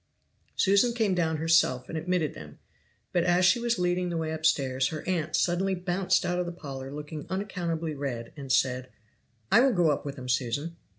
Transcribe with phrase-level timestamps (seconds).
[0.55, 2.57] Susan came down herself and admitted them:
[3.13, 6.51] but as she was leading the way upstairs her aunt suddenly bounced out of the
[6.51, 8.89] parlor looking unaccountably red, and said:
[9.51, 10.75] "I will go up with them, Susan."